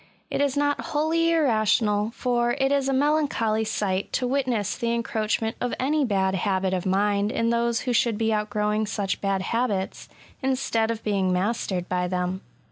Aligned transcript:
It 0.31 0.41
is 0.41 0.57
not 0.57 0.81
wholly 0.81 1.27
irra 1.27 1.61
tional; 1.61 2.11
for 2.13 2.53
it 2.59 2.71
is 2.71 2.89
a 2.89 2.91
melancholy 2.91 3.63
sight 3.63 4.11
to 4.13 4.25
witness 4.27 4.75
the 4.75 4.91
encroachment 4.95 5.57
of 5.61 5.75
any 5.79 6.05
bad 6.05 6.33
habit 6.33 6.73
of 6.73 6.87
mind 6.87 7.31
in 7.31 7.51
those 7.51 7.81
who 7.81 7.93
should 7.93 8.17
be 8.17 8.33
outgrowing 8.33 8.87
such 8.87 9.21
bad 9.21 9.43
habits, 9.43 10.09
instead 10.41 10.89
of 10.89 11.03
being 11.03 11.31
mastered 11.31 11.87
by 11.87 12.07
them. 12.07 12.41